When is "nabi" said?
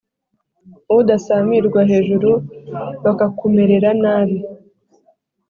4.01-4.37